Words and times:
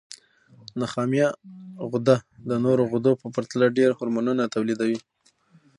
نخامیه 0.79 1.27
غده 1.91 2.17
د 2.49 2.51
نورو 2.63 2.83
غدو 2.91 3.11
په 3.21 3.27
پرتله 3.35 3.65
ډېر 3.77 3.89
هورمونونه 3.97 4.43
تولیدوي. 4.55 4.99